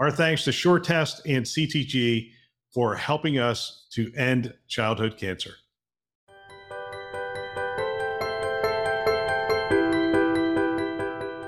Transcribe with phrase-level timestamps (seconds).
[0.00, 2.30] Our thanks to SureTest and CTG
[2.72, 5.52] for helping us to end childhood cancer.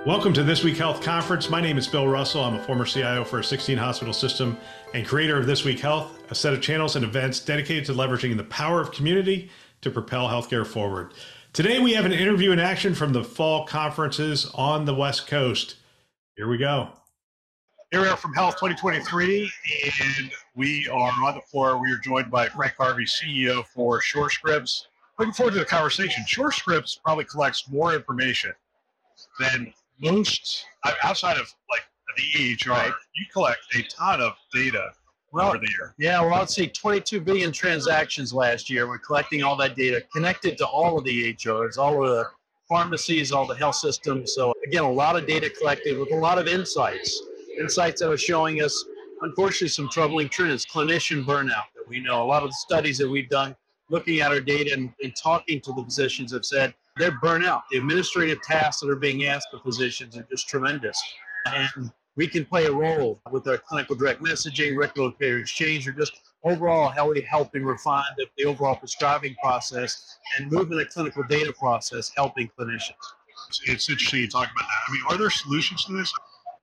[0.07, 1.51] Welcome to This Week Health Conference.
[1.51, 2.45] My name is Bill Russell.
[2.45, 4.57] I'm a former CIO for a 16 hospital system
[4.95, 8.37] and creator of This Week Health, a set of channels and events dedicated to leveraging
[8.37, 11.15] the power of community to propel healthcare forward.
[11.53, 15.75] Today, we have an interview in action from the fall conferences on the West Coast.
[16.37, 16.91] Here we go.
[17.97, 19.51] Here we are from HLTH 2023,
[20.19, 21.81] and we are on the floor.
[21.81, 24.89] We are joined by Frank Harvey, CEO for Surescripts.
[25.19, 26.23] Looking forward to the conversation.
[26.29, 28.53] Surescripts probably collects more information
[29.41, 30.67] than most
[31.05, 31.85] outside of like
[32.19, 32.69] the EHR.
[32.69, 32.93] Right.
[33.15, 34.91] You collect a ton of data
[35.33, 35.95] well, over the year.
[35.97, 38.87] Yeah, well, I'd say 22 billion transactions last year.
[38.87, 42.27] We're collecting all that data connected to all of the EHRs, all of the
[42.69, 44.35] pharmacies, all the health systems.
[44.35, 47.23] So again, a lot of data collected with a lot of insights
[47.59, 48.85] insights that are showing us,
[49.23, 50.67] unfortunately, some troubling trends.
[50.67, 52.23] Clinician burnout that we know.
[52.23, 53.57] A lot of the studies that we've done
[53.89, 57.63] looking at our data and, and talking to the physicians have said they're burnout.
[57.71, 61.01] The administrative tasks that are being asked of physicians are just tremendous.
[61.47, 66.21] And we can play a role with our clinical direct messaging, regulatory exchange, or just
[66.45, 71.23] overall how we help and refine the, the overall prescribing process and moving the clinical
[71.29, 72.95] data process, helping clinicians.
[73.67, 74.89] It's interesting you talk about that.
[74.89, 76.13] I mean, are there solutions to this?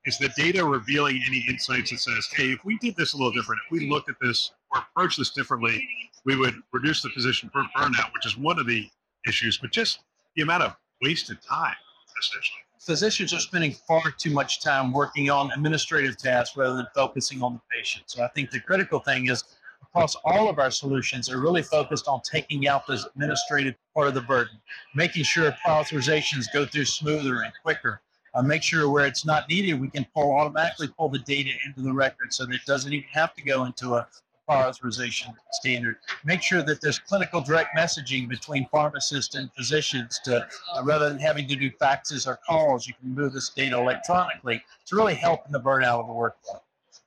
[0.05, 3.31] Is the data revealing any insights that says, hey, if we did this a little
[3.31, 5.87] different, if we looked at this or approached this differently,
[6.25, 8.89] we would reduce the physician burnout, which is one of the
[9.27, 9.99] issues, but just
[10.35, 11.75] the amount of wasted time,
[12.19, 12.59] essentially.
[12.80, 17.53] Physicians are spending far too much time working on administrative tasks rather than focusing on
[17.53, 18.03] the patient.
[18.08, 19.43] So I think the critical thing is
[19.81, 24.13] across all of our solutions are really focused on taking out this administrative part of
[24.15, 24.59] the burden,
[24.95, 28.02] making sure authorizations go through smoother and quicker,
[28.33, 31.82] uh, make sure where it's not needed, we can pull automatically pull the data into
[31.82, 34.08] the record so that it doesn't even have to go into a
[34.45, 35.98] prior authorization standard.
[36.26, 40.45] Make sure that there's clinical direct messaging between pharmacists and physicians to
[40.76, 44.64] uh, rather than having to do faxes or calls, you can move this data electronically
[44.88, 46.60] to really help in the burnout of the workflow.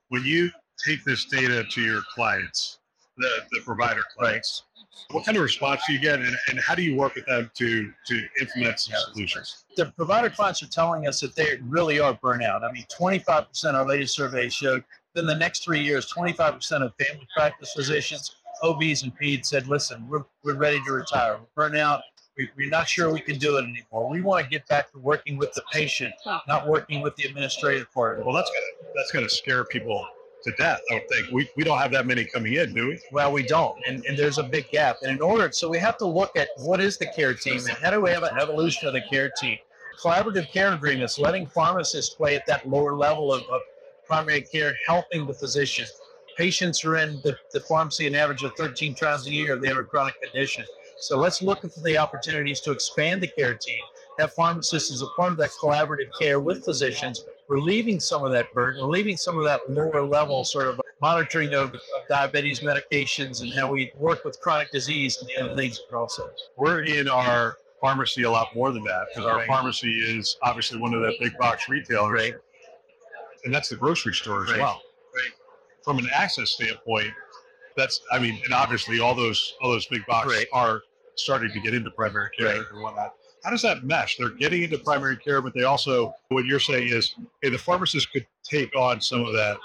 [0.09, 0.51] When you
[0.87, 2.79] take this data to your clients,
[3.17, 4.65] the, the provider clients,
[5.11, 7.51] what kind of response do you get, and, and how do you work with them
[7.55, 9.65] to to implement some solutions?
[9.77, 12.63] The provider clients are telling us that they really are burnout.
[12.65, 14.85] I mean, 25% our latest survey showed.
[15.15, 20.07] Then the next three years, 25% of family practice physicians, OBs, and peds said, "Listen,
[20.09, 21.39] we're we're ready to retire.
[21.57, 22.03] We're burnout.
[22.37, 24.11] We, we're not sure we can do it anymore.
[24.11, 26.13] We want to get back to working with the patient,
[26.47, 30.07] not working with the administrative part." Well, that's gonna that's gonna scare people
[30.47, 30.81] to death.
[30.91, 33.01] I don't think we, we don't have that many coming in, do we?
[33.13, 34.97] Well, we don't, and, and there's a big gap.
[35.03, 37.77] And in order, so we have to look at what is the care team and
[37.79, 39.59] how do we have an evolution of the care team?
[40.01, 43.61] Collaborative care agreements, letting pharmacists play at that lower level of, of
[44.07, 45.87] primary care, helping the physician.
[46.37, 49.69] Patients are in the, the pharmacy an average of 13 times a year if they
[49.69, 50.65] have a chronic condition.
[50.99, 53.81] So let's look for the opportunities to expand the care team,
[54.19, 58.53] have pharmacists as a part of that collaborative care with physicians relieving some of that
[58.53, 61.75] burden, relieving some of that lower level sort of monitoring of
[62.09, 66.31] diabetes medications and how we work with chronic disease and the things process.
[66.57, 69.47] We're in our pharmacy a lot more than that because our right.
[69.47, 72.13] pharmacy is obviously one of the big box retailers.
[72.13, 72.35] Right.
[73.45, 74.61] And that's the grocery store as right.
[74.61, 74.83] well.
[75.15, 75.31] Right.
[75.85, 77.13] From an access standpoint,
[77.77, 80.81] that's I mean, and obviously all those all those big boxes are
[81.15, 83.15] starting to get into primary care and whatnot
[83.47, 84.17] how does that mesh?
[84.17, 88.11] They're getting into primary care, but they also, what you're saying is, hey, the pharmacist
[88.11, 89.57] could take on some of that.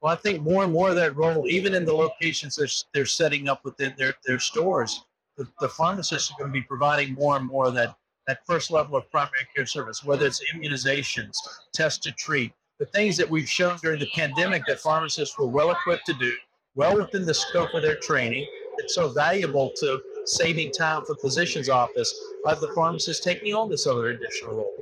[0.00, 3.04] Well, I think more and more of that role, even in the locations they're, they're
[3.04, 5.04] setting up within their, their stores,
[5.36, 7.94] the, the pharmacists are going to be providing more and more of that,
[8.26, 11.36] that first level of primary care service, whether it's immunizations,
[11.74, 15.72] test to treat, the things that we've shown during the pandemic that pharmacists were well
[15.72, 16.32] equipped to do,
[16.74, 18.46] well within the scope of their training.
[18.78, 22.14] It's so valuable to saving time for physician's office
[22.46, 24.74] by the pharmacist taking on this other additional role.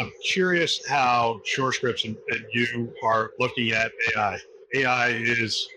[0.00, 4.38] I'm curious how Surescripts and, and you are looking at AI.
[4.74, 5.68] AI is,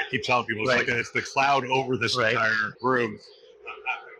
[0.00, 0.80] I keep telling people, it's right.
[0.80, 2.32] like a, it's the cloud over this right.
[2.32, 3.20] entire room.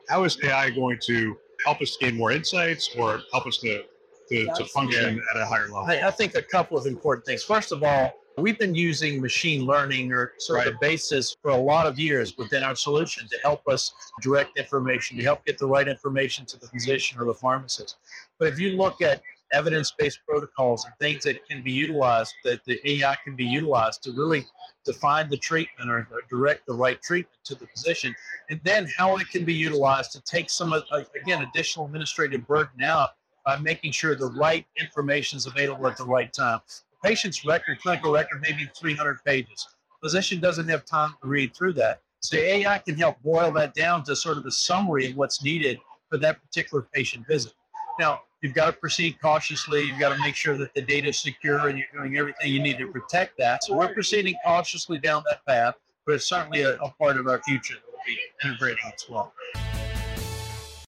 [0.08, 3.82] How is AI going to help us gain more insights or help us to,
[4.28, 5.22] to, to function yeah.
[5.34, 5.86] at a higher level?
[5.88, 7.42] I, I think a couple of important things.
[7.42, 10.66] First of all, We've been using machine learning or sort right.
[10.68, 13.92] of the basis for a lot of years within our solution to help us
[14.22, 17.96] direct information, to help get the right information to the physician or the pharmacist.
[18.38, 22.80] But if you look at evidence-based protocols and things that can be utilized, that the
[22.84, 24.46] AI can be utilized to really
[24.84, 28.14] define the treatment or direct the right treatment to the physician,
[28.50, 30.80] and then how it can be utilized to take some, uh,
[31.20, 33.10] again, additional administrative burden out
[33.44, 36.60] by making sure the right information is available at the right time.
[37.04, 39.68] Patient's record, clinical record, maybe 300 pages.
[40.02, 42.00] Physician doesn't have time to read through that.
[42.20, 45.78] So AI can help boil that down to sort of a summary of what's needed
[46.10, 47.52] for that particular patient visit.
[48.00, 49.82] Now, you've got to proceed cautiously.
[49.82, 52.60] You've got to make sure that the data is secure and you're doing everything you
[52.60, 53.62] need to protect that.
[53.62, 55.74] So we're proceeding cautiously down that path,
[56.04, 59.32] but it's certainly a, a part of our future that we'll be integrating as well.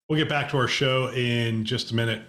[0.08, 2.22] We'll get back to our show in just a minute.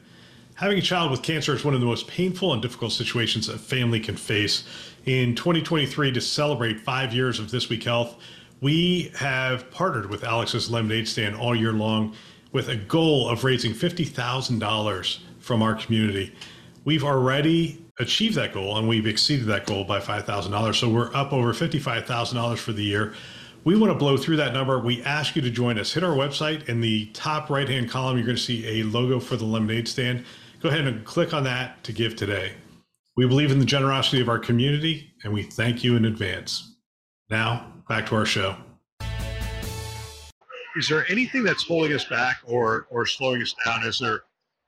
[0.58, 3.60] Having a child with cancer is one of the most painful and difficult situations a
[3.60, 4.64] family can face.
[5.06, 8.18] In 2023, to celebrate five years of This Week Health,
[8.60, 12.16] we have partnered with Alex's Lemonade Stand all year long
[12.54, 16.34] with a goal of raising $50,000 from our community.
[16.86, 20.74] We've already achieved that goal and we've exceeded that goal by $5,000.
[20.74, 23.14] So we're up over $55,000 for the year.
[23.64, 24.80] We want to blow through that number.
[24.80, 25.94] We ask you to join us.
[25.94, 28.18] Hit our website in the top right hand column.
[28.18, 30.26] You're going to see a logo for the lemonade stand.
[30.60, 32.54] Go ahead and click on that to give today.
[33.16, 36.76] We believe in the generosity of our community and we thank you in advance.
[37.30, 38.56] Now, back to our show
[40.78, 43.84] is there anything that's holding us back or or slowing us down?
[43.86, 44.22] Is there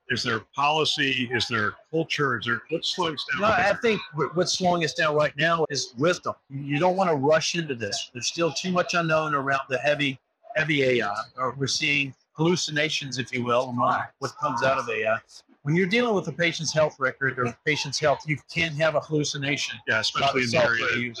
[0.08, 1.30] is there policy?
[1.32, 2.38] Is there culture?
[2.38, 3.42] Is there what's slowing us down?
[3.42, 4.00] No, I think
[4.34, 6.34] what's slowing us down right now is wisdom.
[6.50, 8.10] You don't want to rush into this.
[8.12, 10.18] There's still too much unknown around the heavy
[10.56, 11.14] heavy AI.
[11.36, 15.16] Or we're seeing hallucinations, if you will, among what comes out of AI.
[15.62, 19.00] When you're dealing with a patient's health record or patient's health, you can't have a
[19.00, 19.78] hallucination.
[19.86, 21.14] Yeah, especially in the area that you.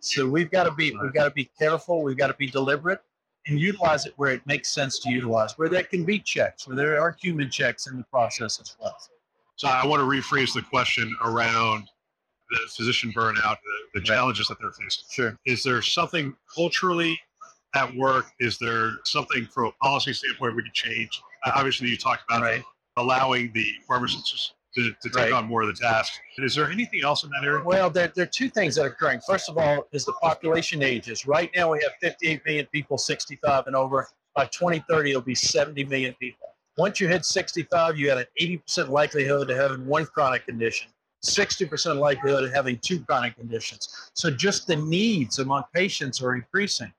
[0.00, 2.02] So we've got to be we've got to be careful.
[2.02, 3.00] We've got to be deliberate
[3.46, 6.76] and utilize it where it makes sense to utilize, where there can be checks, where
[6.76, 8.96] there are human checks in the process as well.
[9.56, 11.88] So I want to rephrase the question around
[12.50, 13.56] the physician burnout,
[13.92, 15.04] the, the challenges that they're facing.
[15.10, 15.38] Sure.
[15.46, 17.18] Is there something culturally
[17.74, 18.26] at work?
[18.40, 21.20] Is there something from a policy standpoint we could change?
[21.46, 22.62] Obviously, you talked about right.
[22.96, 25.32] Allowing the pharmacists to, to take right.
[25.32, 26.18] on more of the tasks.
[26.38, 27.62] Is there anything else in that area?
[27.64, 29.20] Well, there, there are two things that are occurring.
[29.26, 31.26] First of all, is the population ages.
[31.26, 34.08] Right now, we have 58 million people 65 and over.
[34.34, 36.48] By 2030, it'll be 70 million people.
[36.76, 40.88] Once you hit 65, you have an 80% likelihood of having one chronic condition,
[41.24, 44.10] 60% likelihood of having two chronic conditions.
[44.14, 46.92] So just the needs among patients are increasing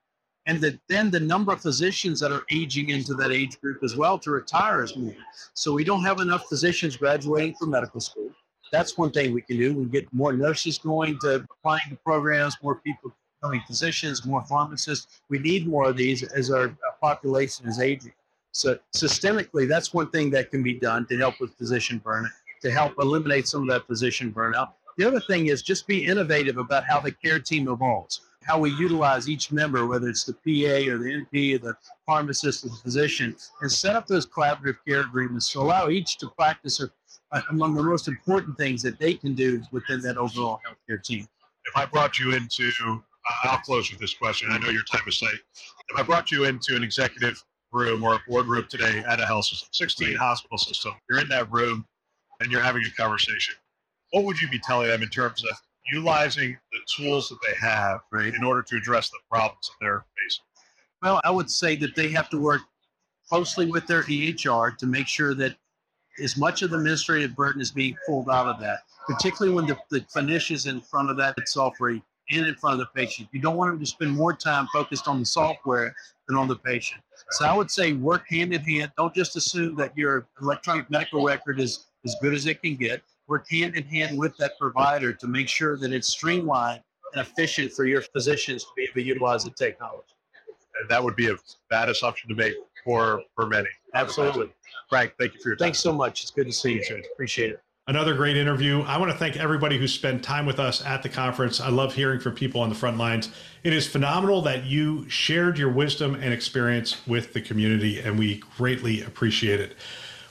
[0.46, 3.96] and that then the number of physicians that are aging into that age group as
[3.96, 5.14] well to retire is more.
[5.54, 8.30] So we don't have enough physicians graduating from medical school.
[8.72, 9.74] That's one thing we can do.
[9.74, 15.20] We get more nurses going to applying to programs, more people becoming physicians, more pharmacists.
[15.28, 18.12] We need more of these as our population is aging.
[18.52, 22.30] So systemically, that's one thing that can be done to help with physician burnout,
[22.62, 24.72] to help eliminate some of that physician burnout.
[24.96, 28.70] The other thing is just be innovative about how the care team evolves how we
[28.70, 31.76] utilize each member, whether it's the PA or the NP or the
[32.06, 36.28] pharmacist or the physician, and set up those collaborative care agreements to allow each to
[36.38, 36.92] practice or,
[37.32, 41.26] uh, among the most important things that they can do within that overall healthcare team.
[41.64, 43.00] If I brought you into, uh,
[43.44, 44.48] I'll close with this question.
[44.52, 45.34] I know your time is tight.
[45.88, 49.26] If I brought you into an executive room or a board room today at a
[49.26, 51.84] health system, 16 hospital system, you're in that room
[52.40, 53.56] and you're having a conversation,
[54.12, 55.56] what would you be telling them in terms of
[55.92, 58.34] utilizing tools that they have right.
[58.34, 60.44] in order to address the problems that they're facing?
[61.02, 62.62] Well, I would say that they have to work
[63.28, 65.56] closely with their EHR to make sure that
[66.22, 69.76] as much of the administrative burden is being pulled out of that, particularly when the,
[69.90, 72.00] the is in front of that software
[72.30, 73.28] and in front of the patient.
[73.32, 75.94] You don't want them to spend more time focused on the software
[76.26, 77.00] than on the patient.
[77.32, 78.92] So I would say work hand in hand.
[78.96, 83.02] Don't just assume that your electronic medical record is as good as it can get
[83.28, 87.72] work hand in hand with that provider to make sure that it's streamlined and efficient
[87.72, 90.14] for your physicians to be able to utilize the technology.
[90.80, 91.36] And that would be a
[91.70, 92.54] bad assumption to make
[92.84, 93.68] for for many.
[93.94, 94.52] Absolutely.
[94.88, 95.66] Frank, thank you for your time.
[95.66, 96.22] Thanks so much.
[96.22, 96.84] It's good to see you.
[96.84, 97.00] Sir.
[97.14, 97.60] Appreciate it.
[97.88, 98.82] Another great interview.
[98.82, 101.60] I want to thank everybody who spent time with us at the conference.
[101.60, 103.30] I love hearing from people on the front lines.
[103.62, 108.38] It is phenomenal that you shared your wisdom and experience with the community, and we
[108.56, 109.76] greatly appreciate it.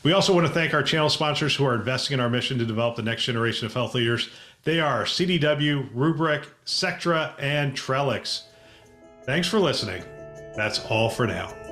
[0.06, 2.66] We also want to thank our channel sponsors who are investing in our mission to
[2.66, 4.30] develop the next generation of health leaders.
[4.64, 8.44] They are CDW, Rubrik, Sectra, and Trellix.
[9.24, 10.04] Thanks for listening.
[10.56, 11.65] That's all for now.